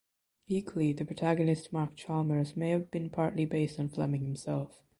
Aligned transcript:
Equally 0.47 0.93
the 0.93 1.05
protagonist 1.05 1.71
Mark 1.71 1.95
Chalmers 1.95 2.57
may 2.57 2.71
have 2.71 2.89
been 2.89 3.11
partly 3.11 3.45
based 3.45 3.79
on 3.79 3.89
Fleming 3.89 4.23
himself. 4.25 4.79